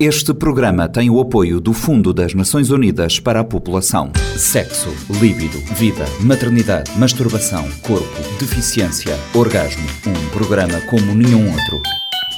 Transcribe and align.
Este 0.00 0.32
programa 0.32 0.88
tem 0.88 1.10
o 1.10 1.20
apoio 1.20 1.60
do 1.60 1.72
Fundo 1.72 2.12
das 2.12 2.32
Nações 2.32 2.70
Unidas 2.70 3.18
para 3.18 3.40
a 3.40 3.44
População. 3.44 4.12
Sexo, 4.36 4.94
líbido, 5.20 5.58
vida, 5.74 6.04
maternidade, 6.20 6.96
masturbação, 6.96 7.68
corpo, 7.82 8.06
deficiência, 8.38 9.18
orgasmo. 9.34 9.84
Um 10.06 10.28
programa 10.30 10.80
como 10.82 11.16
nenhum 11.16 11.50
outro. 11.50 11.82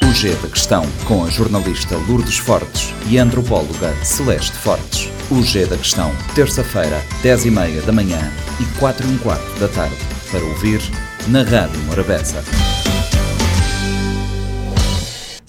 O 0.08 0.14
G 0.14 0.34
da 0.36 0.48
Questão, 0.48 0.86
com 1.06 1.22
a 1.22 1.28
jornalista 1.28 1.98
Lourdes 2.08 2.38
Fortes 2.38 2.94
e 3.10 3.18
a 3.18 3.24
antropóloga 3.24 3.94
Celeste 4.02 4.56
Fortes. 4.56 5.10
O 5.30 5.42
G 5.42 5.66
da 5.66 5.76
Questão, 5.76 6.10
terça-feira, 6.34 7.04
10h30 7.22 7.84
da 7.84 7.92
manhã 7.92 8.32
e 8.58 8.78
4 8.78 9.06
h 9.06 9.18
quarto 9.18 9.60
da 9.60 9.68
tarde. 9.68 9.96
Para 10.30 10.42
ouvir 10.42 10.80
na 11.28 11.42
Rádio 11.42 11.78
Morabeza. 11.82 12.42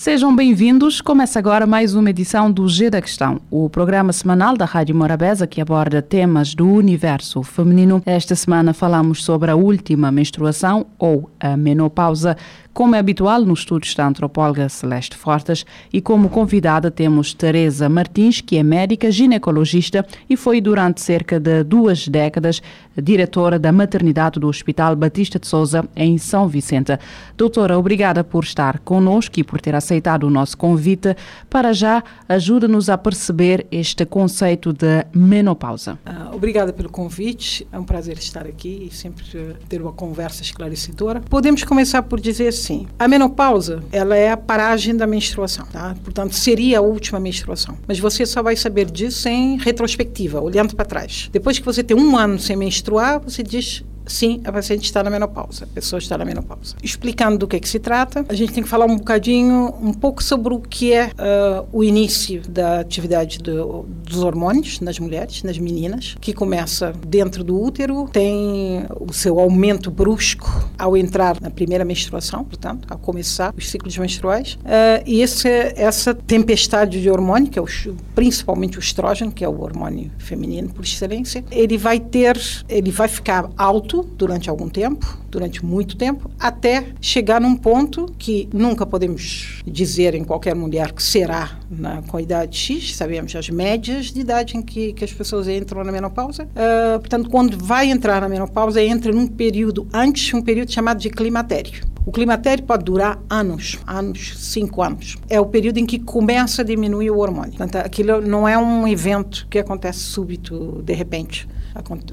Sejam 0.01 0.35
bem-vindos. 0.35 0.99
Começa 0.99 1.37
agora 1.37 1.67
mais 1.67 1.93
uma 1.93 2.09
edição 2.09 2.51
do 2.51 2.67
G 2.67 2.89
da 2.89 2.99
Questão, 2.99 3.39
o 3.51 3.69
programa 3.69 4.11
semanal 4.11 4.57
da 4.57 4.65
Rádio 4.65 4.95
Morabeza 4.95 5.45
que 5.45 5.61
aborda 5.61 6.01
temas 6.01 6.55
do 6.55 6.67
universo 6.67 7.43
feminino. 7.43 8.01
Esta 8.03 8.35
semana 8.35 8.73
falamos 8.73 9.23
sobre 9.23 9.51
a 9.51 9.55
última 9.55 10.11
menstruação 10.11 10.87
ou 10.97 11.29
a 11.39 11.55
menopausa. 11.55 12.35
Como 12.73 12.95
é 12.95 12.99
habitual 12.99 13.43
no 13.43 13.53
estúdio 13.53 13.87
está 13.87 14.05
a 14.05 14.07
antropóloga 14.07 14.69
Celeste 14.69 15.17
Fortes 15.17 15.65
e 15.91 15.99
como 15.99 16.29
convidada 16.29 16.89
temos 16.89 17.33
Teresa 17.33 17.89
Martins, 17.89 18.39
que 18.39 18.57
é 18.57 18.63
médica 18.63 19.11
ginecologista 19.11 20.05
e 20.29 20.37
foi 20.37 20.61
durante 20.61 21.01
cerca 21.01 21.37
de 21.37 21.63
duas 21.63 22.07
décadas 22.07 22.61
diretora 22.95 23.59
da 23.59 23.71
maternidade 23.71 24.39
do 24.39 24.47
Hospital 24.47 24.95
Batista 24.95 25.37
de 25.37 25.47
Souza 25.47 25.87
em 25.95 26.17
São 26.17 26.47
Vicente. 26.47 26.97
Doutora, 27.37 27.77
obrigada 27.77 28.23
por 28.23 28.43
estar 28.43 28.79
conosco 28.79 29.39
e 29.39 29.43
por 29.43 29.61
ter 29.61 29.75
aceitado 29.75 30.23
o 30.23 30.29
nosso 30.29 30.57
convite. 30.57 31.15
Para 31.49 31.73
já, 31.73 32.03
ajuda-nos 32.27 32.89
a 32.89 32.97
perceber 32.97 33.67
este 33.71 34.05
conceito 34.05 34.73
de 34.73 35.05
menopausa. 35.13 35.99
Uh, 36.05 36.35
obrigada 36.35 36.73
pelo 36.73 36.89
convite. 36.89 37.67
É 37.71 37.79
um 37.79 37.83
prazer 37.83 38.17
estar 38.17 38.45
aqui 38.45 38.89
e 38.89 38.95
sempre 38.95 39.25
ter 39.67 39.81
uma 39.81 39.93
conversa 39.93 40.41
esclarecedora. 40.41 41.21
Podemos 41.21 41.63
começar 41.63 42.01
por 42.03 42.19
dizer 42.19 42.53
assim, 42.61 42.87
a 42.97 43.07
menopausa, 43.07 43.83
ela 43.91 44.15
é 44.15 44.31
a 44.31 44.37
paragem 44.37 44.95
da 44.95 45.07
menstruação, 45.07 45.65
tá? 45.65 45.95
Portanto, 46.03 46.35
seria 46.35 46.79
a 46.79 46.81
última 46.81 47.19
menstruação. 47.19 47.77
Mas 47.87 47.99
você 47.99 48.25
só 48.25 48.43
vai 48.43 48.55
saber 48.55 48.89
disso 48.89 49.27
em 49.27 49.57
retrospectiva, 49.57 50.39
olhando 50.39 50.75
para 50.75 50.85
trás. 50.85 51.29
Depois 51.31 51.57
que 51.57 51.65
você 51.65 51.83
tem 51.83 51.97
um 51.97 52.17
ano 52.17 52.39
sem 52.39 52.55
menstruar, 52.55 53.19
você 53.19 53.41
diz 53.41 53.83
sim, 54.05 54.41
a 54.43 54.51
paciente 54.51 54.83
está 54.85 55.03
na 55.03 55.09
menopausa, 55.09 55.65
a 55.65 55.67
pessoa 55.67 55.99
está 55.99 56.17
na 56.17 56.25
menopausa. 56.25 56.75
Explicando 56.83 57.37
do 57.37 57.47
que, 57.47 57.55
é 57.55 57.59
que 57.59 57.69
se 57.69 57.79
trata, 57.79 58.25
a 58.27 58.33
gente 58.33 58.53
tem 58.53 58.63
que 58.63 58.69
falar 58.69 58.85
um 58.85 58.97
bocadinho, 58.97 59.73
um 59.81 59.93
pouco 59.93 60.23
sobre 60.23 60.53
o 60.53 60.59
que 60.59 60.93
é 60.93 61.07
uh, 61.07 61.67
o 61.71 61.83
início 61.83 62.41
da 62.47 62.79
atividade 62.79 63.39
do, 63.39 63.85
dos 64.03 64.23
hormônios 64.23 64.79
nas 64.79 64.99
mulheres, 64.99 65.43
nas 65.43 65.57
meninas, 65.57 66.15
que 66.19 66.33
começa 66.33 66.93
dentro 67.05 67.43
do 67.43 67.59
útero, 67.59 68.09
tem 68.11 68.85
o 68.99 69.13
seu 69.13 69.39
aumento 69.39 69.89
brusco 69.89 70.69
ao 70.77 70.95
entrar 70.97 71.39
na 71.41 71.49
primeira 71.49 71.85
menstruação, 71.85 72.43
portanto, 72.43 72.87
ao 72.89 72.97
começar 72.97 73.53
os 73.57 73.69
ciclos 73.69 73.97
menstruais, 73.97 74.53
uh, 74.61 75.03
e 75.05 75.21
esse, 75.21 75.47
essa 75.75 76.13
tempestade 76.13 77.01
de 77.01 77.09
hormônio, 77.09 77.49
que 77.49 77.59
é 77.59 77.61
o, 77.61 77.67
principalmente 78.15 78.77
o 78.77 78.79
estrógeno, 78.79 79.31
que 79.31 79.43
é 79.43 79.47
o 79.49 79.61
hormônio 79.61 80.11
feminino 80.17 80.69
por 80.69 80.83
excelência, 80.83 81.43
ele 81.51 81.77
vai 81.77 81.99
ter, 81.99 82.39
ele 82.67 82.91
vai 82.91 83.07
ficar 83.07 83.49
alto 83.57 83.90
durante 84.17 84.49
algum 84.49 84.69
tempo, 84.69 85.17
durante 85.29 85.63
muito 85.63 85.95
tempo, 85.95 86.29
até 86.39 86.87
chegar 86.99 87.39
num 87.41 87.55
ponto 87.55 88.05
que 88.17 88.49
nunca 88.53 88.85
podemos 88.85 89.61
dizer 89.65 90.15
em 90.15 90.23
qualquer 90.23 90.55
mulher 90.55 90.91
que 90.91 91.03
será 91.03 91.59
na, 91.69 92.01
com 92.03 92.17
a 92.17 92.21
idade 92.21 92.57
X, 92.57 92.95
sabemos 92.95 93.35
as 93.35 93.49
médias 93.49 94.07
de 94.07 94.21
idade 94.21 94.57
em 94.57 94.61
que, 94.61 94.93
que 94.93 95.03
as 95.03 95.11
pessoas 95.11 95.47
entram 95.47 95.83
na 95.83 95.91
menopausa. 95.91 96.43
Uh, 96.43 96.99
portanto, 96.99 97.29
quando 97.29 97.57
vai 97.57 97.89
entrar 97.89 98.21
na 98.21 98.29
menopausa, 98.29 98.81
entra 98.81 99.11
num 99.11 99.27
período 99.27 99.87
antes, 99.93 100.33
um 100.33 100.41
período 100.41 100.71
chamado 100.71 100.99
de 100.99 101.09
climatério. 101.09 101.91
O 102.05 102.11
climatério 102.11 102.63
pode 102.63 102.83
durar 102.83 103.19
anos, 103.29 103.77
anos, 103.85 104.33
cinco 104.37 104.81
anos. 104.81 105.17
É 105.29 105.39
o 105.39 105.45
período 105.45 105.77
em 105.77 105.85
que 105.85 105.99
começa 105.99 106.63
a 106.63 106.65
diminuir 106.65 107.11
o 107.11 107.19
hormônio. 107.19 107.51
Portanto, 107.51 107.75
aquilo 107.75 108.21
não 108.21 108.47
é 108.47 108.57
um 108.57 108.87
evento 108.87 109.45
que 109.49 109.59
acontece 109.59 109.99
súbito, 109.99 110.81
de 110.83 110.93
repente 110.93 111.47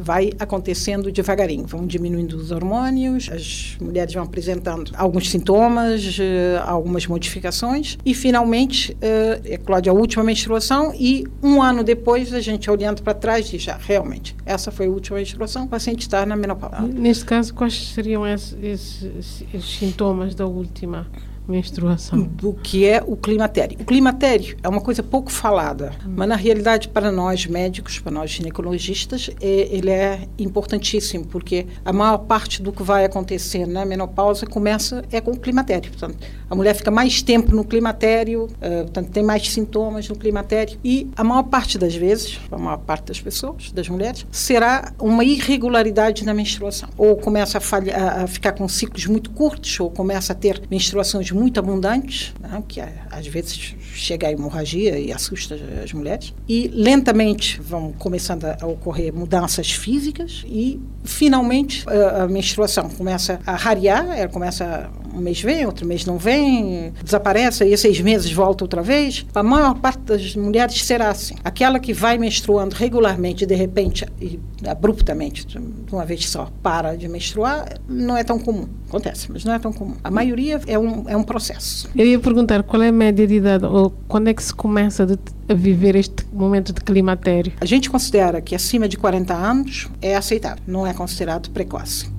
vai 0.01 0.31
acontecendo 0.39 1.11
devagarinho, 1.11 1.67
vão 1.67 1.87
diminuindo 1.87 2.37
os 2.37 2.51
hormônios, 2.51 3.29
as 3.31 3.77
mulheres 3.81 4.15
vão 4.15 4.23
apresentando 4.23 4.93
alguns 4.97 5.31
sintomas, 5.31 6.19
eh, 6.21 6.63
algumas 6.65 7.07
modificações 7.07 7.99
e 8.05 8.15
finalmente 8.15 8.97
eh, 9.01 9.41
eclode 9.45 9.89
a 9.89 9.93
última 9.93 10.23
menstruação 10.25 10.93
e 10.95 11.27
um 11.43 11.63
ano 11.63 11.83
depois 11.83 12.33
a 12.33 12.41
gente 12.41 12.71
olhando 12.71 13.03
para 13.03 13.15
trás 13.15 13.49
diz 13.49 13.63
já 13.63 13.77
realmente 13.77 14.37
essa 14.45 14.71
foi 14.71 14.87
a 14.87 14.91
última 14.91 15.19
menstruação, 15.19 15.65
o 15.65 15.69
paciente 15.69 16.03
está 16.03 16.25
na 16.25 16.37
menopausa. 16.37 16.81
Neste 16.83 17.25
caso 17.25 17.55
quais 17.55 17.93
seriam 17.95 18.27
esses, 18.27 18.57
esses, 18.63 19.45
esses 19.53 19.79
sintomas 19.79 20.35
da 20.35 20.47
última? 20.47 21.07
Menstruação. 21.49 22.23
Do 22.23 22.53
que 22.53 22.87
é 22.87 23.03
o 23.05 23.17
climatério. 23.17 23.79
O 23.81 23.85
climatério 23.85 24.57
é 24.63 24.69
uma 24.69 24.81
coisa 24.81 25.03
pouco 25.03 25.33
falada, 25.33 25.93
hum. 26.05 26.15
mas 26.17 26.29
na 26.29 26.37
realidade 26.37 26.89
para 26.89 27.11
nós 27.11 27.47
médicos, 27.47 27.99
para 27.99 28.13
nós 28.13 28.31
ginecologistas, 28.31 29.31
é, 29.41 29.69
ele 29.71 29.91
é 29.91 30.29
importantíssimo, 30.39 31.27
porque 31.27 31.67
a 31.85 31.93
maior 31.93 32.19
parte 32.19 32.63
do 32.63 32.73
que 32.73 32.83
vai 32.83 33.05
acontecer 33.05 33.67
na 33.67 33.85
menopausa 33.85 34.47
começa 34.47 35.05
é 35.11 35.21
com 35.21 35.33
o 35.33 35.39
climatério. 35.39 35.91
Portanto, 35.91 36.19
a 36.51 36.55
mulher 36.55 36.75
fica 36.75 36.91
mais 36.91 37.23
tempo 37.23 37.55
no 37.55 37.65
climatério, 37.65 38.45
uh, 38.45 38.85
portanto, 38.85 39.11
tem 39.11 39.23
mais 39.23 39.49
sintomas 39.51 40.09
no 40.09 40.17
climatério 40.17 40.79
e 40.85 41.11
a 41.17 41.25
maior 41.25 41.43
parte 41.45 41.79
das 41.79 41.95
vezes, 41.95 42.41
a 42.51 42.59
maior 42.59 42.79
parte 42.79 43.07
das 43.07 43.21
pessoas, 43.21 43.71
das 43.73 43.89
mulheres, 43.89 44.27
será 44.31 44.93
uma 44.99 45.25
irregularidade 45.25 46.25
na 46.25 46.33
menstruação. 46.35 46.89
Ou 46.97 47.17
começa 47.17 47.59
a, 47.59 47.61
falha, 47.61 47.97
a 47.97 48.27
ficar 48.27 48.53
com 48.53 48.69
ciclos 48.69 49.07
muito 49.07 49.31
curtos, 49.31 49.79
ou 49.81 49.91
começa 49.91 50.33
a 50.33 50.37
ter 50.37 50.63
menstruações 50.71 51.31
muito 51.39 51.61
abundantes, 51.61 52.35
né, 52.41 52.63
que 52.67 52.81
às 52.81 53.27
vezes 53.27 53.75
chega 53.95 54.27
a 54.27 54.33
hemorragia 54.33 54.99
e 54.99 55.13
assusta 55.13 55.57
as 55.83 55.93
mulheres. 55.93 56.35
E 56.49 56.69
lentamente 56.69 57.61
vão 57.61 57.93
começando 57.93 58.45
a 58.45 58.67
ocorrer 58.67 59.15
mudanças 59.15 59.71
físicas 59.71 60.45
e 60.47 60.81
finalmente 61.05 61.85
a, 61.89 62.25
a 62.25 62.29
menstruação 62.29 62.89
começa 62.91 63.41
a 63.47 63.55
rarear, 63.55 64.19
ela 64.19 64.29
começa 64.29 64.91
um 65.15 65.21
mês 65.21 65.41
vem, 65.41 65.67
outro 65.67 65.87
mês 65.87 66.05
não 66.05 66.19
vem, 66.19 66.93
desaparece 67.03 67.65
e 67.65 67.77
seis 67.77 68.01
meses 68.01 68.31
volta 68.33 68.65
outra 68.65 68.83
vez. 68.83 69.27
A 69.35 69.43
maior 69.43 69.75
parte 69.75 70.01
das 70.01 70.35
mulheres 70.37 70.85
será 70.85 71.11
assim. 71.11 71.35
Aquela 71.45 71.79
que 71.79 71.93
vai 71.93 72.19
menstruando 72.19 72.75
regularmente, 72.75 73.47
de 73.47 73.55
repente 73.55 74.07
e 74.21 74.39
abruptamente, 74.67 75.47
de 75.47 75.59
uma 75.93 76.05
vez 76.05 76.29
só, 76.29 76.51
para 76.63 76.97
de 76.97 77.09
menstruar, 77.09 77.79
não 77.89 78.17
é 78.17 78.25
tão 78.25 78.39
comum. 78.39 78.69
Acontece, 78.89 79.31
mas 79.31 79.45
não 79.45 79.53
é 79.53 79.59
tão 79.59 79.73
comum. 79.73 79.95
A 80.03 80.11
maioria 80.11 80.61
é 80.67 80.79
um, 80.79 81.05
é 81.09 81.17
um 81.17 81.23
processo. 81.23 81.89
Eu 81.95 82.07
ia 82.07 82.19
perguntar 82.19 82.63
qual 82.63 82.83
é 82.83 82.89
a 82.89 82.93
média 82.93 83.27
de 83.27 83.35
idade 83.35 83.65
ou 83.65 83.91
quando 84.07 84.29
é 84.29 84.35
que 84.35 84.43
se 84.43 84.55
começa 84.55 85.07
a 85.49 85.55
viver 85.55 85.95
este 85.97 86.27
momento 86.33 86.73
de 86.73 86.81
climatério? 86.81 87.53
A 87.61 87.67
gente 87.67 87.91
considera 87.91 88.41
que 88.41 88.55
acima 88.55 88.89
de 88.89 88.97
40 88.97 89.35
anos 89.35 89.89
é 90.01 90.17
aceitável, 90.17 90.63
não 90.67 90.87
é 90.87 90.93
considerado 90.93 91.51
precoce. 91.51 92.18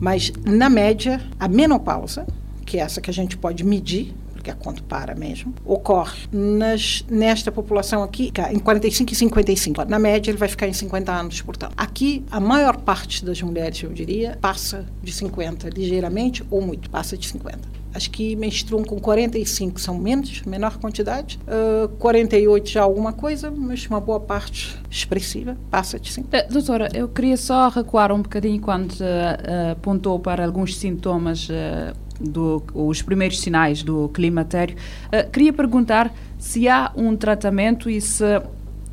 Mas, 0.00 0.32
na 0.44 0.68
média, 0.68 1.20
a 1.38 1.48
menopausa, 1.48 2.26
que 2.64 2.78
é 2.78 2.80
essa 2.80 3.00
que 3.00 3.10
a 3.10 3.12
gente 3.12 3.36
pode 3.36 3.64
medir, 3.64 4.14
porque 4.32 4.50
é 4.50 4.54
quando 4.54 4.82
para 4.82 5.14
mesmo, 5.14 5.54
ocorre 5.64 6.28
nas, 6.30 7.04
nesta 7.08 7.50
população 7.50 8.02
aqui 8.02 8.32
em 8.52 8.58
45 8.58 9.12
e 9.12 9.16
55. 9.16 9.84
Na 9.86 9.98
média, 9.98 10.30
ele 10.30 10.38
vai 10.38 10.48
ficar 10.48 10.68
em 10.68 10.72
50 10.72 11.12
anos, 11.12 11.42
portanto. 11.42 11.72
Aqui, 11.76 12.24
a 12.30 12.38
maior 12.38 12.76
parte 12.76 13.24
das 13.24 13.40
mulheres, 13.42 13.82
eu 13.82 13.92
diria, 13.92 14.38
passa 14.40 14.86
de 15.02 15.12
50, 15.12 15.70
ligeiramente 15.70 16.44
ou 16.50 16.60
muito, 16.60 16.88
passa 16.90 17.16
de 17.16 17.26
50. 17.26 17.75
As 17.96 18.06
que 18.06 18.36
menstruam 18.36 18.84
com 18.84 19.00
45 19.00 19.80
são 19.80 19.98
menos, 19.98 20.42
menor 20.42 20.76
quantidade. 20.76 21.38
Uh, 21.46 21.88
48 21.96 22.68
já 22.68 22.82
alguma 22.82 23.14
coisa, 23.14 23.50
mas 23.50 23.86
uma 23.86 24.00
boa 24.00 24.20
parte 24.20 24.78
expressiva 24.90 25.56
passa 25.70 25.98
de 25.98 26.12
5. 26.12 26.28
Uh, 26.28 26.52
doutora, 26.52 26.90
eu 26.92 27.08
queria 27.08 27.38
só 27.38 27.70
recuar 27.70 28.12
um 28.12 28.20
bocadinho 28.20 28.60
quando 28.60 28.92
uh, 28.92 29.72
apontou 29.72 30.18
para 30.20 30.44
alguns 30.44 30.76
sintomas 30.76 31.48
do, 32.20 32.62
os 32.74 33.02
primeiros 33.02 33.40
sinais 33.40 33.82
do 33.82 34.08
climatério. 34.10 34.76
Uh, 35.06 35.30
queria 35.30 35.52
perguntar 35.52 36.12
se 36.38 36.68
há 36.68 36.92
um 36.96 37.16
tratamento 37.16 37.88
e 37.88 38.00
se 38.00 38.24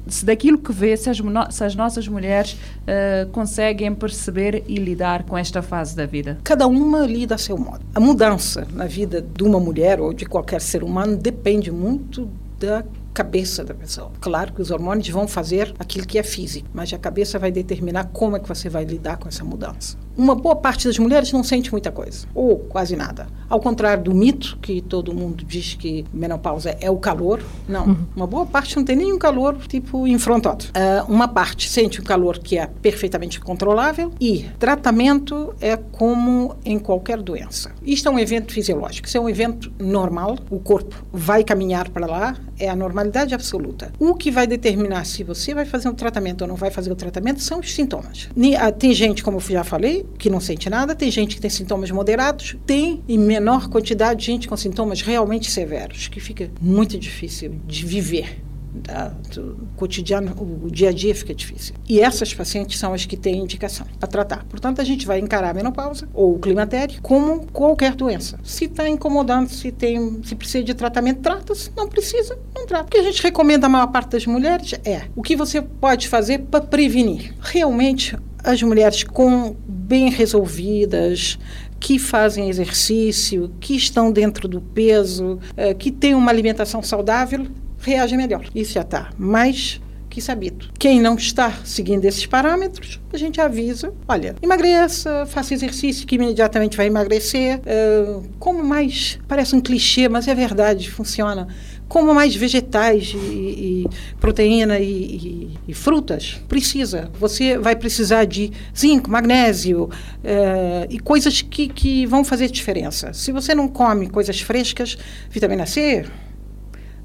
se 0.07 0.25
daquilo 0.25 0.57
que 0.57 0.71
vê, 0.71 0.95
se 0.97 1.09
as, 1.09 1.17
se 1.50 1.63
as 1.63 1.75
nossas 1.75 2.07
mulheres 2.07 2.53
uh, 2.53 3.29
conseguem 3.31 3.94
perceber 3.94 4.63
e 4.67 4.75
lidar 4.75 5.23
com 5.23 5.38
esta 5.38 5.61
fase 5.61 5.95
da 5.95 6.05
vida? 6.05 6.38
Cada 6.44 6.67
uma 6.67 7.05
lida 7.05 7.35
a 7.35 7.38
seu 7.38 7.57
modo. 7.57 7.81
A 7.95 8.00
mudança 8.00 8.67
na 8.73 8.85
vida 8.85 9.21
de 9.21 9.44
uma 9.44 9.59
mulher 9.59 10.00
ou 10.00 10.13
de 10.13 10.25
qualquer 10.25 10.61
ser 10.61 10.83
humano 10.83 11.15
depende 11.17 11.71
muito 11.71 12.29
da 12.59 12.83
cabeça 13.13 13.63
da 13.63 13.73
pessoa. 13.73 14.11
Claro 14.19 14.53
que 14.53 14.61
os 14.61 14.71
hormônios 14.71 15.07
vão 15.09 15.27
fazer 15.27 15.73
aquilo 15.77 16.05
que 16.05 16.17
é 16.17 16.23
físico, 16.23 16.67
mas 16.73 16.91
a 16.91 16.97
cabeça 16.97 17.38
vai 17.38 17.51
determinar 17.51 18.05
como 18.05 18.35
é 18.35 18.39
que 18.39 18.47
você 18.47 18.69
vai 18.69 18.83
lidar 18.83 19.17
com 19.17 19.27
essa 19.27 19.44
mudança. 19.44 19.97
Uma 20.15 20.36
boa 20.36 20.56
parte 20.56 20.88
das 20.88 21.00
mulheres 21.00 21.31
não 21.31 21.44
sente 21.44 21.71
muita 21.71 21.92
coisa, 21.92 22.27
ou 22.33 22.60
quase 22.60 22.95
nada. 22.95 23.27
Ao 23.50 23.60
contrário 23.60 24.04
do 24.04 24.13
mito, 24.13 24.57
que 24.62 24.81
todo 24.81 25.13
mundo 25.13 25.44
diz 25.44 25.74
que 25.74 26.06
menopausa 26.13 26.75
é 26.80 26.89
o 26.89 26.98
calor, 26.98 27.42
não. 27.68 27.88
Uhum. 27.88 27.98
Uma 28.15 28.27
boa 28.27 28.45
parte 28.45 28.75
não 28.75 28.83
tem 28.83 28.95
nenhum 28.95 29.18
calor, 29.18 29.57
tipo, 29.68 30.07
enfrontado. 30.07 30.65
Uh, 30.65 31.12
uma 31.12 31.27
parte 31.27 31.69
sente 31.69 32.01
um 32.01 32.04
calor 32.04 32.39
que 32.39 32.57
é 32.57 32.68
perfeitamente 32.68 33.39
controlável 33.39 34.12
e 34.19 34.45
tratamento 34.60 35.54
é 35.60 35.77
como 35.77 36.56
em 36.63 36.77
qualquer 36.77 37.21
doença. 37.21 37.71
Isto 37.83 38.10
é 38.10 38.12
um 38.12 38.19
evento 38.19 38.54
fisiológico, 38.54 39.07
isso 39.07 39.18
é 39.18 39.21
um 39.21 39.30
evento 39.30 39.71
normal, 39.80 40.38
o 40.50 40.60
corpo 40.60 41.04
vai 41.12 41.44
caminhar 41.44 41.89
para 41.89 42.06
lá, 42.06 42.36
é 42.60 42.69
a 42.69 42.75
normalidade 42.75 43.33
absoluta. 43.33 43.92
O 44.00 44.15
que 44.15 44.31
vai 44.31 44.48
determinar 44.48 45.06
se 45.06 45.24
você 45.24 45.54
vai 45.54 45.65
fazer 45.65 45.89
um 45.89 45.94
tratamento 45.94 46.42
ou 46.44 46.48
não 46.48 46.56
vai 46.56 46.71
fazer 46.71 46.92
o 46.92 46.95
tratamento 46.95 47.42
são 47.42 47.60
os 47.60 47.74
sintomas. 47.74 48.30
Ah, 48.60 48.71
tem 48.71 48.94
gente, 48.94 49.24
como 49.24 49.38
eu 49.38 49.42
já 49.42 49.63
falei, 49.63 50.02
que 50.17 50.29
não 50.29 50.39
sente 50.39 50.69
nada, 50.69 50.95
tem 50.95 51.11
gente 51.11 51.35
que 51.35 51.41
tem 51.41 51.50
sintomas 51.50 51.91
moderados, 51.91 52.55
tem 52.65 53.03
em 53.07 53.17
menor 53.17 53.69
quantidade 53.69 54.25
gente 54.25 54.47
com 54.47 54.55
sintomas 54.55 55.01
realmente 55.01 55.51
severos, 55.51 56.07
que 56.07 56.19
fica 56.19 56.50
muito 56.61 56.97
difícil 56.97 57.59
de 57.67 57.85
viver 57.85 58.44
da, 58.73 59.09
do 59.33 59.67
cotidiano, 59.75 60.33
o, 60.38 60.65
o, 60.65 60.71
dia 60.71 60.89
a 60.89 60.91
dia 60.91 61.13
fica 61.13 61.33
difícil. 61.33 61.75
E 61.88 62.00
essas 62.00 62.33
pacientes 62.33 62.79
são 62.79 62.94
as 62.94 63.05
que 63.05 63.15
têm 63.15 63.39
indicação 63.39 63.85
para 64.00 64.07
tratar. 64.07 64.44
Portanto, 64.45 64.81
a 64.81 64.83
gente 64.83 65.05
vai 65.05 65.19
encarar 65.19 65.51
a 65.51 65.53
menopausa 65.53 66.07
ou 66.13 66.35
o 66.35 66.39
climatério 66.39 67.00
como 67.01 67.45
qualquer 67.47 67.95
doença. 67.95 68.39
Se 68.44 68.65
está 68.65 68.89
incomodando, 68.89 69.50
se 69.50 69.71
tem, 69.71 70.21
se 70.23 70.35
precisa 70.35 70.63
de 70.63 70.73
tratamento, 70.73 71.21
trata-se. 71.21 71.71
Não 71.75 71.88
precisa, 71.88 72.38
não 72.55 72.65
trata. 72.65 72.85
O 72.85 72.89
que 72.89 72.97
a 72.97 73.03
gente 73.03 73.21
recomenda 73.21 73.67
a 73.67 73.69
maior 73.69 73.88
parte 73.88 74.11
das 74.11 74.25
mulheres 74.25 74.73
é 74.83 75.03
o 75.15 75.21
que 75.21 75.35
você 75.35 75.61
pode 75.61 76.07
fazer 76.07 76.39
para 76.39 76.61
prevenir. 76.61 77.33
Realmente, 77.39 78.17
as 78.43 78.61
mulheres 78.61 79.03
com 79.03 79.55
bem 79.67 80.09
resolvidas, 80.09 81.37
que 81.79 81.99
fazem 81.99 82.49
exercício, 82.49 83.51
que 83.59 83.75
estão 83.75 84.11
dentro 84.11 84.47
do 84.47 84.61
peso, 84.61 85.39
eh, 85.57 85.73
que 85.73 85.91
têm 85.91 86.15
uma 86.15 86.31
alimentação 86.31 86.81
saudável, 86.81 87.45
reage 87.79 88.15
melhor. 88.15 88.45
Isso 88.55 88.73
já 88.73 88.81
está 88.81 89.09
mais 89.17 89.81
que 90.13 90.21
sabido. 90.21 90.69
Quem 90.77 91.01
não 91.01 91.15
está 91.15 91.51
seguindo 91.65 92.05
esses 92.05 92.25
parâmetros, 92.25 93.01
a 93.11 93.17
gente 93.17 93.41
avisa, 93.41 93.91
olha, 94.07 94.35
emagreça, 94.41 95.25
faça 95.25 95.55
exercício 95.55 96.05
que 96.05 96.15
imediatamente 96.15 96.77
vai 96.77 96.85
emagrecer. 96.85 97.59
Uh, 97.59 98.23
como 98.37 98.63
mais, 98.63 99.19
parece 99.27 99.55
um 99.55 99.59
clichê, 99.59 100.07
mas 100.07 100.27
é 100.27 100.35
verdade, 100.35 100.89
funciona. 100.91 101.47
Como 101.93 102.11
mais 102.11 102.35
vegetais 102.35 103.13
e, 103.13 103.17
e 103.17 103.87
proteína 104.19 104.79
e, 104.79 104.89
e, 104.89 105.49
e, 105.67 105.73
frutas, 105.75 106.41
precisa. 106.49 107.11
Você 107.19 107.55
vai 107.55 107.75
precisar 107.75 108.25
de 108.25 108.51
zinco, 108.75 109.11
magnésio 109.11 109.83
uh, 109.83 110.87
e 110.89 110.97
coisas 110.97 111.43
que, 111.43 111.67
que 111.67 112.07
vão 112.07 112.25
fazer 112.25 112.49
diferença. 112.49 113.13
Se 113.13 113.31
você 113.31 113.53
não 113.53 113.67
come 113.67 114.09
coisas 114.09 114.41
frescas, 114.41 114.97
vitamina 115.29 115.67
C, 115.67 116.03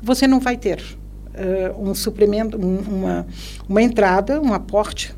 você 0.02 0.26
não 0.26 0.40
vai 0.40 0.56
ter 0.56 0.80
uh, 0.80 1.90
um 1.90 1.94
suplemento, 1.94 2.56
um, 2.56 2.78
uma, 2.78 3.26
uma 3.68 3.82
entrada, 3.82 4.40
um 4.40 4.54
aporte 4.54 5.14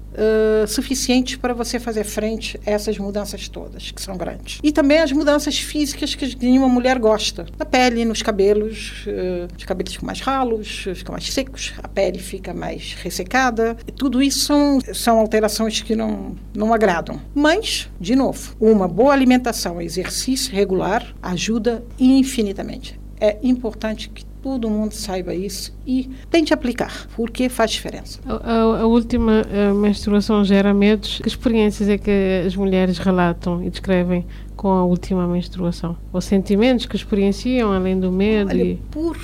suficiente 0.66 1.38
para 1.38 1.54
você 1.54 1.78
fazer 1.78 2.04
frente 2.04 2.58
a 2.66 2.70
essas 2.70 2.98
mudanças 2.98 3.48
todas, 3.48 3.90
que 3.90 4.00
são 4.00 4.16
grandes. 4.16 4.58
E 4.62 4.72
também 4.72 4.98
as 4.98 5.12
mudanças 5.12 5.58
físicas 5.58 6.14
que 6.14 6.36
nenhuma 6.40 6.68
mulher 6.68 6.98
gosta. 6.98 7.46
Na 7.58 7.64
pele, 7.64 8.04
nos 8.04 8.22
cabelos, 8.22 9.06
uh, 9.06 9.48
os 9.56 9.64
cabelos 9.64 9.92
ficam 9.92 10.06
mais 10.06 10.20
ralos, 10.20 10.84
ficam 10.94 11.12
mais 11.12 11.32
secos, 11.32 11.72
a 11.82 11.88
pele 11.88 12.18
fica 12.18 12.52
mais 12.52 12.94
ressecada. 12.94 13.76
Tudo 13.96 14.22
isso 14.22 14.40
são, 14.40 14.78
são 14.92 15.18
alterações 15.18 15.80
que 15.80 15.94
não, 15.94 16.34
não 16.54 16.72
agradam. 16.72 17.20
Mas, 17.34 17.88
de 18.00 18.16
novo, 18.16 18.54
uma 18.60 18.88
boa 18.88 19.12
alimentação, 19.12 19.80
exercício 19.80 20.54
regular 20.54 21.14
ajuda 21.22 21.84
infinitamente. 21.98 22.98
É 23.20 23.38
importante 23.42 24.08
que 24.08 24.24
todo 24.42 24.68
mundo 24.68 24.92
saiba 24.92 25.34
isso 25.34 25.72
e 25.86 26.10
tente 26.30 26.52
aplicar, 26.52 27.06
porque 27.16 27.48
faz 27.48 27.70
diferença. 27.70 28.20
A, 28.26 28.34
a, 28.34 28.60
a 28.80 28.86
última 28.86 29.42
a 29.70 29.74
menstruação 29.74 30.44
gera 30.44 30.72
medos. 30.72 31.20
Que 31.22 31.28
experiências 31.28 31.88
é 31.88 31.98
que 31.98 32.44
as 32.46 32.56
mulheres 32.56 32.98
relatam 32.98 33.62
e 33.62 33.70
descrevem 33.70 34.26
com 34.56 34.68
a 34.68 34.84
última 34.84 35.26
menstruação? 35.26 35.96
Ou 36.12 36.20
sentimentos 36.20 36.86
que 36.86 36.96
experienciam 36.96 37.72
além 37.72 37.98
do 37.98 38.12
medo? 38.12 38.50
Olha, 38.50 38.62
e... 38.62 38.76
por, 38.90 39.18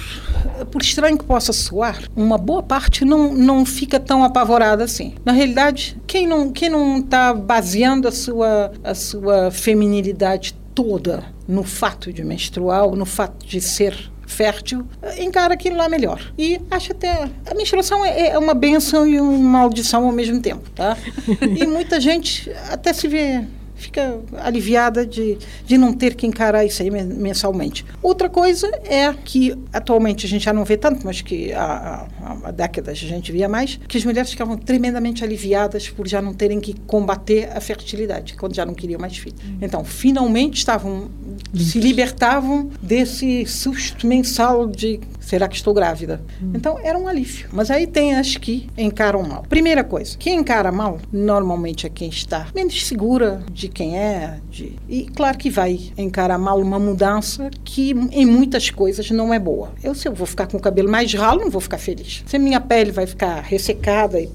por 0.71 0.83
estranho 0.83 1.19
que 1.19 1.25
possa 1.25 1.53
soar, 1.53 2.03
uma 2.17 2.39
boa 2.39 2.63
parte 2.63 3.05
não, 3.05 3.35
não 3.35 3.65
fica 3.65 4.01
tão 4.01 4.25
apavorada 4.25 4.85
assim. 4.85 5.15
Na 5.25 5.33
realidade, 5.33 5.97
quem 6.07 6.27
não 6.27 6.51
quem 6.51 6.71
não 6.71 6.99
está 6.99 7.35
baseando 7.35 8.09
a 8.09 8.13
sua, 8.13 8.73
a 8.83 8.95
sua 8.95 9.51
feminilidade 9.51 10.55
toda 10.75 11.25
no 11.49 11.63
fato 11.63 12.13
de 12.13 12.23
menstruar, 12.25 12.89
no 12.91 13.07
fato 13.07 13.47
de 13.47 13.61
ser 13.61 14.11
fértil, 14.27 14.87
encara 15.19 15.55
aquilo 15.55 15.77
lá 15.77 15.89
melhor. 15.89 16.21
E 16.37 16.61
acha 16.71 16.93
até. 16.93 17.29
A 17.47 17.55
menstruação 17.55 18.05
é, 18.05 18.29
é 18.29 18.39
uma 18.39 18.55
benção 18.55 19.07
e 19.07 19.21
uma 19.21 19.39
maldição 19.39 20.05
ao 20.05 20.13
mesmo 20.13 20.41
tempo, 20.41 20.69
tá? 20.71 20.97
e 21.57 21.67
muita 21.67 22.01
gente 22.01 22.51
até 22.71 22.93
se 22.93 23.09
vê 23.09 23.45
fica 23.77 24.19
aliviada 24.39 25.07
de, 25.07 25.39
de 25.65 25.79
não 25.79 25.93
ter 25.93 26.15
que 26.15 26.27
encarar 26.27 26.65
isso 26.65 26.83
aí 26.83 26.91
mensalmente. 26.91 27.85
Outra 28.03 28.29
coisa 28.29 28.69
é 28.85 29.13
que 29.13 29.57
atualmente 29.73 30.27
a 30.27 30.29
gente 30.29 30.45
já 30.45 30.53
não 30.53 30.65
vê 30.65 30.77
tanto, 30.77 31.05
mas 31.05 31.21
que 31.21 31.53
há, 31.53 32.07
há, 32.23 32.39
há 32.45 32.51
décadas 32.51 32.99
a 33.03 33.07
gente 33.07 33.31
via 33.31 33.49
mais, 33.49 33.79
que 33.87 33.99
as 33.99 34.05
mulheres 34.05 34.31
ficavam 34.31 34.57
tremendamente 34.57 35.23
aliviadas 35.23 35.89
por 35.89 36.09
já 36.09 36.21
não 36.21 36.33
terem 36.33 36.61
que 36.61 36.75
combater 36.87 37.51
a 37.55 37.61
fertilidade, 37.61 38.35
quando 38.35 38.55
já 38.55 38.65
não 38.65 38.75
queriam 38.75 39.01
mais 39.01 39.17
filhos. 39.17 39.41
Hum. 39.45 39.59
Então, 39.61 39.85
finalmente 39.85 40.59
estavam 40.59 41.11
se 41.55 41.79
libertavam 41.79 42.71
desse 42.83 43.47
susto 43.47 44.07
mensal 44.07 44.67
de 44.67 45.01
será 45.27 45.49
que 45.49 45.57
estou 45.57 45.75
grávida? 45.75 46.23
Hum. 46.41 46.53
Então 46.55 46.79
era 46.83 46.97
um 46.97 47.09
alívio. 47.09 47.49
Mas 47.53 47.71
aí 47.71 47.87
tem 47.87 48.15
as 48.15 48.37
que 48.37 48.69
encaram 48.79 49.23
mal. 49.23 49.45
Primeira 49.49 49.83
coisa, 49.83 50.17
quem 50.17 50.39
encara 50.39 50.71
mal 50.71 50.99
normalmente 51.13 51.87
é 51.87 51.91
quem 51.91 52.09
está 52.09 52.47
menos 52.55 52.87
segura 52.87 53.43
de 53.51 53.69
quem 53.69 53.99
é. 53.99 54.39
De... 54.49 54.77
E 54.89 55.07
claro 55.07 55.37
que 55.37 55.51
vai 55.51 55.93
encarar 55.99 56.39
mal 56.39 56.61
uma 56.61 56.79
mudança 56.79 57.51
que 57.65 57.91
em 58.13 58.25
muitas 58.25 58.71
coisas 58.71 59.11
não 59.11 59.35
é 59.35 59.39
boa. 59.39 59.73
Eu, 59.83 59.95
se 59.95 60.07
eu 60.07 60.15
vou 60.15 60.27
ficar 60.27 60.47
com 60.47 60.57
o 60.57 60.61
cabelo 60.61 60.89
mais 60.89 61.13
ralo, 61.13 61.41
não 61.41 61.51
vou 61.51 61.61
ficar 61.61 61.79
feliz. 61.79 62.23
Se 62.27 62.39
minha 62.39 62.61
pele 62.61 62.93
vai 62.93 63.07
ficar 63.07 63.41
ressecada 63.41 64.21
e 64.21 64.31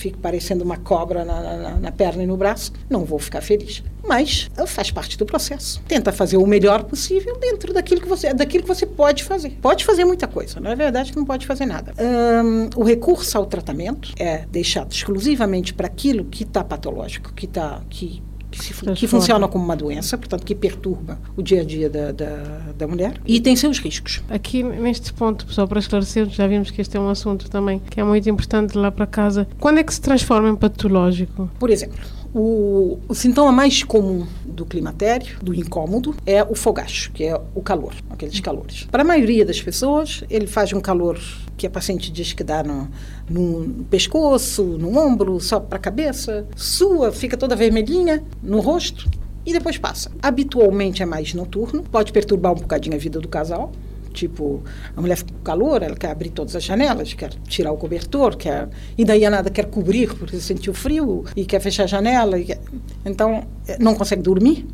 fico 0.00 0.18
parecendo 0.18 0.64
uma 0.64 0.78
cobra 0.78 1.24
na, 1.24 1.40
na, 1.40 1.70
na 1.76 1.92
perna 1.92 2.22
e 2.22 2.26
no 2.26 2.36
braço, 2.36 2.72
não 2.88 3.04
vou 3.04 3.18
ficar 3.18 3.42
feliz. 3.42 3.82
Mas 4.02 4.50
faz 4.66 4.90
parte 4.90 5.18
do 5.18 5.26
processo. 5.26 5.82
Tenta 5.86 6.10
fazer 6.10 6.38
o 6.38 6.46
melhor 6.46 6.84
possível 6.84 7.36
dentro 7.38 7.72
daquilo 7.72 8.00
que 8.00 8.08
você, 8.08 8.32
daquilo 8.32 8.62
que 8.62 8.68
você 8.68 8.86
pode 8.86 9.22
fazer. 9.24 9.50
Pode 9.60 9.84
fazer 9.84 10.04
muita 10.04 10.26
coisa, 10.26 10.58
não 10.58 10.70
é 10.70 10.76
verdade 10.76 11.12
que 11.12 11.18
não 11.18 11.24
pode 11.24 11.46
fazer 11.46 11.66
nada. 11.66 11.92
Um, 11.98 12.80
o 12.80 12.84
recurso 12.84 13.36
ao 13.36 13.44
tratamento 13.44 14.12
é 14.18 14.46
deixado 14.50 14.90
exclusivamente 14.90 15.74
para 15.74 15.86
aquilo 15.86 16.24
que 16.24 16.44
está 16.44 16.64
patológico, 16.64 17.32
que 17.34 17.44
está 17.44 17.82
que 17.90 18.22
que, 18.50 18.62
se, 18.62 18.74
que 18.94 19.06
funciona 19.06 19.46
como 19.48 19.64
uma 19.64 19.76
doença, 19.76 20.18
portanto, 20.18 20.44
que 20.44 20.54
perturba 20.54 21.18
o 21.36 21.42
dia 21.42 21.60
a 21.60 21.64
dia 21.64 21.88
da, 21.88 22.12
da, 22.12 22.36
da, 22.76 22.86
mulher 22.86 23.20
e 23.26 23.40
tem 23.40 23.54
seus 23.54 23.78
riscos. 23.78 24.22
Aqui, 24.28 24.62
neste 24.62 25.12
ponto, 25.12 25.46
só 25.52 25.66
para 25.66 25.78
esclarecer, 25.78 26.28
já 26.28 26.46
vimos 26.46 26.70
que 26.70 26.80
este 26.80 26.96
é 26.96 27.00
um 27.00 27.08
assunto 27.08 27.48
também 27.48 27.78
que 27.78 28.00
é 28.00 28.04
muito 28.04 28.28
importante 28.28 28.76
lá 28.76 28.90
para 28.90 29.06
casa. 29.06 29.46
Quando 29.58 29.78
é 29.78 29.82
que 29.82 29.94
se 29.94 30.00
transforma 30.00 30.48
em 30.48 30.56
patológico? 30.56 31.48
Por 31.58 31.70
exemplo, 31.70 31.98
o, 32.34 32.98
o, 33.08 33.14
sintoma 33.14 33.50
mais 33.50 33.82
comum 33.82 34.26
do 34.44 34.64
climatério, 34.64 35.38
do 35.42 35.54
incômodo, 35.54 36.14
é 36.24 36.42
o 36.42 36.54
fogacho, 36.54 37.10
que 37.12 37.24
é 37.24 37.40
o 37.54 37.60
calor, 37.60 37.94
aqueles 38.08 38.38
calores. 38.40 38.86
Para 38.90 39.02
a 39.02 39.04
maioria 39.04 39.44
das 39.44 39.60
pessoas, 39.60 40.22
ele 40.30 40.46
faz 40.46 40.72
um 40.72 40.80
calor 40.80 41.18
que 41.56 41.66
a 41.66 41.70
paciente 41.70 42.10
diz 42.10 42.32
que 42.32 42.44
dá 42.44 42.62
no, 42.62 42.88
no 43.28 43.84
pescoço, 43.84 44.62
no 44.62 44.96
ombro, 44.98 45.40
sobe 45.40 45.66
para 45.66 45.76
a 45.76 45.80
cabeça, 45.80 46.46
sua, 46.56 47.12
fica 47.12 47.36
toda 47.36 47.56
vermelhinha 47.56 48.22
no 48.42 48.60
rosto 48.60 49.10
e 49.44 49.52
depois 49.52 49.76
passa. 49.76 50.10
Habitualmente 50.22 51.02
é 51.02 51.06
mais 51.06 51.34
noturno, 51.34 51.82
pode 51.82 52.12
perturbar 52.12 52.52
um 52.52 52.60
bocadinho 52.60 52.94
a 52.94 52.98
vida 52.98 53.18
do 53.18 53.28
casal, 53.28 53.72
Tipo, 54.12 54.62
a 54.96 55.00
mulher 55.00 55.16
fica 55.16 55.32
com 55.32 55.40
calor, 55.40 55.82
ela 55.82 55.96
quer 55.96 56.10
abrir 56.10 56.30
todas 56.30 56.56
as 56.56 56.64
janelas, 56.64 57.14
quer 57.14 57.30
tirar 57.46 57.72
o 57.72 57.76
cobertor, 57.76 58.36
quer, 58.36 58.68
e 58.98 59.04
daí 59.04 59.24
a 59.24 59.30
nada 59.30 59.50
quer 59.50 59.66
cobrir 59.66 60.14
porque 60.14 60.38
sentiu 60.40 60.74
frio 60.74 61.24
e 61.36 61.44
quer 61.44 61.60
fechar 61.60 61.84
a 61.84 61.86
janela. 61.86 62.38
Quer, 62.40 62.60
então, 63.04 63.46
eh, 63.68 63.76
não 63.78 63.94
consegue 63.94 64.22
dormir. 64.22 64.66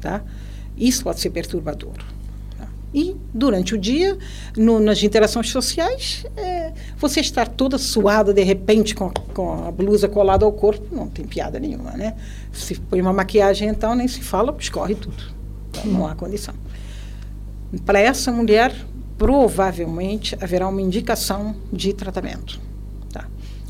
Tá? 0.00 0.22
Isso 0.76 1.02
pode 1.02 1.20
ser 1.20 1.30
perturbador. 1.30 1.94
Tá? 2.58 2.68
E, 2.92 3.16
durante 3.32 3.74
o 3.74 3.78
dia, 3.78 4.18
no, 4.56 4.78
nas 4.78 5.02
interações 5.02 5.50
sociais, 5.50 6.26
é, 6.36 6.72
você 6.98 7.20
estar 7.20 7.48
toda 7.48 7.78
suada, 7.78 8.34
de 8.34 8.42
repente, 8.42 8.94
com, 8.94 9.10
com 9.10 9.66
a 9.66 9.72
blusa 9.72 10.08
colada 10.08 10.44
ao 10.44 10.52
corpo, 10.52 10.94
não 10.94 11.08
tem 11.08 11.24
piada 11.26 11.58
nenhuma, 11.58 11.92
né? 11.92 12.14
Se 12.52 12.74
põe 12.74 13.00
uma 13.00 13.12
maquiagem, 13.12 13.68
então, 13.68 13.94
nem 13.94 14.06
se 14.06 14.20
fala, 14.20 14.54
escorre 14.60 14.94
tudo. 14.94 15.34
Então, 15.70 15.86
não 15.86 16.06
há 16.06 16.14
condição. 16.14 16.54
Para 17.84 17.98
essa 17.98 18.30
mulher, 18.30 18.74
provavelmente 19.18 20.36
haverá 20.40 20.68
uma 20.68 20.80
indicação 20.80 21.56
de 21.72 21.92
tratamento. 21.92 22.60
Tá? 23.12 23.28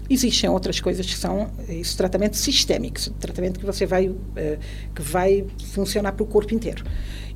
Existem 0.09 0.49
outras 0.51 0.81
coisas 0.81 1.07
que 1.07 1.17
são 1.17 1.51
esse 1.69 1.97
tratamento 1.97 2.37
sistêmico, 2.37 2.99
esse 2.99 3.11
tratamento 3.11 3.59
que 3.59 3.67
você 3.67 3.87
vai 3.87 4.15
é, 4.37 4.59
que 4.95 5.03
vai 5.03 5.47
funcionar 5.73 6.13
para 6.13 6.23
o 6.23 6.27
corpo 6.27 6.55
inteiro. 6.55 6.85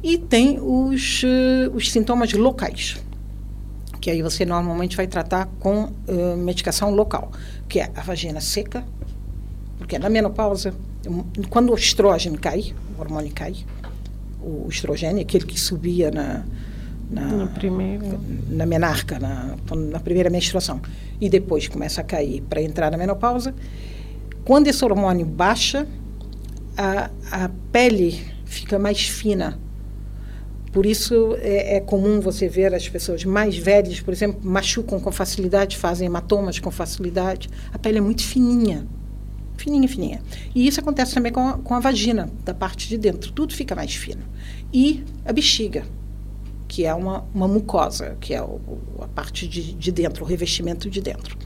E 0.02 0.16
tem 0.16 0.58
os, 0.60 1.22
uh, 1.24 1.74
os 1.74 1.90
sintomas 1.90 2.32
locais, 2.32 2.96
que 4.00 4.10
aí 4.10 4.22
você 4.22 4.44
normalmente 4.44 4.96
vai 4.96 5.08
tratar 5.08 5.46
com 5.58 5.84
uh, 5.84 6.36
medicação 6.36 6.94
local, 6.94 7.32
que 7.68 7.80
é 7.80 7.90
a 7.94 8.00
vagina 8.00 8.40
seca, 8.40 8.84
porque 9.76 9.98
na 9.98 10.08
menopausa, 10.08 10.72
quando 11.50 11.72
o 11.72 11.74
estrógeno 11.74 12.38
cai, 12.38 12.74
o 12.96 13.00
hormônio 13.00 13.32
cai, 13.34 13.56
o 14.48 14.68
estrogênio, 14.68 15.22
aquele 15.22 15.44
que 15.44 15.58
subia 15.58 16.10
na, 16.10 16.44
na, 17.10 17.26
na, 17.36 17.46
primeira. 17.46 18.18
na 18.48 18.66
menarca, 18.66 19.18
na, 19.18 19.56
na 19.90 20.00
primeira 20.00 20.30
menstruação, 20.30 20.80
e 21.20 21.28
depois 21.28 21.68
começa 21.68 22.00
a 22.00 22.04
cair 22.04 22.42
para 22.42 22.62
entrar 22.62 22.90
na 22.90 22.96
menopausa. 22.96 23.54
Quando 24.44 24.68
esse 24.68 24.84
hormônio 24.84 25.26
baixa, 25.26 25.86
a, 26.76 27.10
a 27.30 27.50
pele 27.70 28.20
fica 28.44 28.78
mais 28.78 29.02
fina. 29.02 29.58
Por 30.72 30.84
isso 30.86 31.36
é, 31.40 31.76
é, 31.76 31.80
comum 31.80 32.20
você 32.20 32.48
ver 32.48 32.74
as 32.74 32.88
pessoas 32.88 33.24
mais 33.24 33.56
velhas, 33.56 34.00
por 34.00 34.12
exemplo, 34.12 34.40
machucam 34.42 35.00
com 35.00 35.10
facilidade, 35.10 35.76
fazem 35.76 36.06
hematomas 36.06 36.58
com 36.58 36.70
facilidade. 36.70 37.48
A 37.72 37.78
pele 37.78 37.98
é 37.98 38.00
muito 38.00 38.22
fininha. 38.22 38.86
Fininha, 39.58 39.86
fininha. 39.86 40.22
E 40.54 40.66
isso 40.66 40.80
acontece 40.80 41.12
também 41.12 41.30
com 41.30 41.46
a, 41.46 41.58
com 41.58 41.74
a 41.74 41.80
vagina, 41.80 42.30
da 42.44 42.54
parte 42.54 42.88
de 42.88 42.96
dentro. 42.96 43.30
Tudo 43.32 43.52
fica 43.52 43.74
mais 43.74 43.94
fino. 43.94 44.22
E 44.72 45.04
a 45.26 45.32
bexiga 45.32 45.84
que 46.68 46.84
é 46.84 46.94
uma, 46.94 47.24
uma 47.34 47.48
mucosa, 47.48 48.16
que 48.20 48.34
é 48.34 48.42
o, 48.42 48.60
a 49.00 49.08
parte 49.08 49.48
de, 49.48 49.72
de 49.72 49.90
dentro, 49.90 50.22
o 50.22 50.28
revestimento 50.28 50.88
de 50.90 51.00
dentro. 51.00 51.36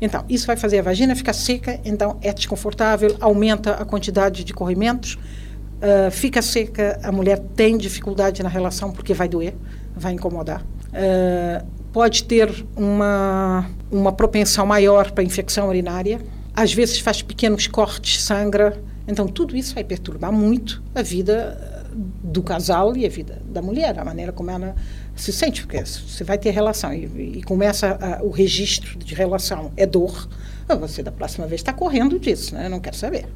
Então, 0.00 0.24
isso 0.28 0.46
vai 0.46 0.56
fazer 0.56 0.80
a 0.80 0.82
vagina 0.82 1.14
ficar 1.14 1.32
seca, 1.32 1.80
então 1.84 2.18
é 2.20 2.32
desconfortável, 2.32 3.16
aumenta 3.20 3.74
a 3.74 3.84
quantidade 3.84 4.44
de 4.44 4.52
corrimentos, 4.52 5.14
uh, 5.14 6.10
fica 6.10 6.42
seca, 6.42 7.00
a 7.02 7.10
mulher 7.10 7.38
tem 7.56 7.78
dificuldade 7.78 8.42
na 8.42 8.48
relação 8.48 8.92
porque 8.92 9.14
vai 9.14 9.28
doer, 9.28 9.54
vai 9.96 10.12
incomodar. 10.12 10.62
Uh, 10.88 11.66
pode 11.92 12.24
ter 12.24 12.64
uma, 12.76 13.68
uma 13.90 14.12
propensão 14.12 14.66
maior 14.66 15.10
para 15.12 15.24
infecção 15.24 15.68
urinária, 15.68 16.20
às 16.58 16.74
vezes 16.74 16.98
faz 16.98 17.22
pequenos 17.22 17.68
cortes, 17.68 18.20
sangra, 18.20 18.82
então 19.06 19.28
tudo 19.28 19.56
isso 19.56 19.74
vai 19.76 19.84
perturbar 19.84 20.32
muito 20.32 20.82
a 20.92 21.02
vida 21.02 21.86
do 21.94 22.42
casal 22.42 22.96
e 22.96 23.06
a 23.06 23.08
vida 23.08 23.40
da 23.44 23.62
mulher, 23.62 23.96
a 23.96 24.04
maneira 24.04 24.32
como 24.32 24.50
ela 24.50 24.74
se 25.14 25.32
sente, 25.32 25.62
porque 25.62 25.84
você 25.84 26.24
vai 26.24 26.36
ter 26.36 26.50
relação 26.50 26.92
e, 26.92 27.38
e 27.38 27.42
começa 27.44 27.96
a, 28.00 28.24
o 28.24 28.30
registro 28.30 28.98
de 28.98 29.14
relação 29.14 29.70
é 29.76 29.86
dor, 29.86 30.28
ah, 30.68 30.74
você 30.74 31.00
da 31.00 31.12
próxima 31.12 31.46
vez 31.46 31.60
está 31.60 31.72
correndo 31.72 32.18
disso, 32.18 32.56
né? 32.56 32.66
Eu 32.66 32.70
não 32.70 32.80
quero 32.80 32.96
saber. 32.96 33.26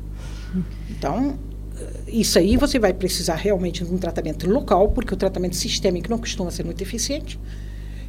Então, 0.90 1.38
eh, 1.78 2.00
isso 2.08 2.40
aí 2.40 2.56
você 2.56 2.80
vai 2.80 2.92
precisar 2.92 3.36
realmente 3.36 3.84
de 3.84 3.94
um 3.94 3.98
tratamento 3.98 4.50
local, 4.50 4.88
porque 4.88 5.14
o 5.14 5.16
tratamento 5.16 5.54
sistêmico 5.54 6.10
não 6.10 6.18
costuma 6.18 6.50
ser 6.50 6.64
muito 6.64 6.82
eficiente. 6.82 7.38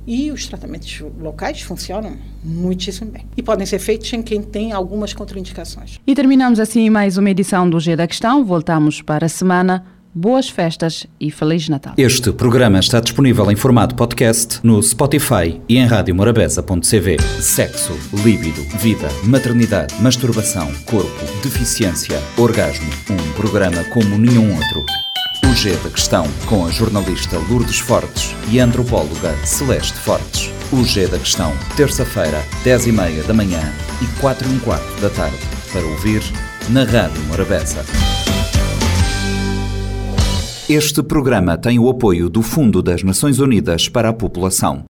E 0.06 0.32
os 0.32 0.48
tratamentos 0.48 1.02
locais 1.20 1.62
funcionam 1.62 2.18
muitíssimo 2.44 3.12
bem. 3.12 3.26
E 3.38 3.42
podem 3.42 3.66
ser 3.66 3.80
feitos 3.80 4.12
em 4.14 4.22
quem 4.22 4.42
tem 4.42 4.72
algumas 4.72 5.14
contraindicações. 5.14 6.00
E 6.06 6.14
terminamos 6.16 6.60
assim 6.60 6.90
mais 6.90 7.18
uma 7.18 7.30
edição 7.30 7.70
do 7.70 7.80
G 7.80 7.96
da 7.96 8.08
Questão. 8.08 8.44
Voltamos 8.44 9.02
para 9.02 9.26
a 9.26 9.30
semana 9.30 9.86
boas 10.14 10.48
festas 10.48 11.08
e 11.20 11.32
Feliz 11.32 11.68
Natal. 11.68 11.94
Este 11.98 12.32
programa 12.32 12.80
está 12.80 13.00
disponível 13.00 13.50
em 13.52 13.56
formato 13.56 13.96
podcast 13.96 14.60
no 14.64 14.82
Spotify 14.82 15.60
e 15.68 15.78
em 15.78 15.86
radiomorabeza.cv. 15.86 17.18
Sexo, 17.42 17.94
líbido, 18.24 18.62
vida, 18.78 19.08
maternidade, 19.24 19.96
masturbação, 20.02 20.72
corpo, 20.86 21.26
deficiência, 21.42 22.22
orgasmo. 22.38 22.90
Um 23.10 23.34
programa 23.34 23.84
como 23.86 24.18
nenhum 24.18 24.54
outro. 24.54 24.86
O 25.54 25.56
G 25.56 25.76
da 25.76 25.90
Questão, 25.92 26.26
com 26.48 26.66
a 26.66 26.72
jornalista 26.72 27.38
Lourdes 27.38 27.78
Fortes 27.78 28.36
e 28.52 28.60
a 28.60 28.66
antropóloga 28.66 29.36
Celeste 29.46 29.94
Fortes. 30.00 30.50
O 30.72 30.84
G 30.84 31.06
da 31.06 31.20
Questão, 31.20 31.54
terça-feira, 31.78 32.44
10 32.64 32.88
e 32.88 32.92
meia 32.92 33.22
da 33.22 33.36
manhã 33.36 33.62
e 34.02 34.20
4 34.20 34.50
e 34.50 34.52
um 34.52 34.58
quarto 34.58 35.00
da 35.00 35.12
tarde. 35.12 35.38
Para 35.72 35.86
ouvir 35.86 36.24
na 36.70 36.84
Rádio 36.84 37.22
Morabeza. 37.26 37.86
Este 40.68 41.04
programa 41.04 41.56
tem 41.56 41.78
o 41.78 41.88
apoio 41.88 42.32
do 42.32 42.42
Fundo 42.42 42.82
das 42.82 43.04
Nações 43.04 43.38
Unidas 43.38 43.88
para 43.88 44.10
a 44.10 44.14
População. 44.14 44.84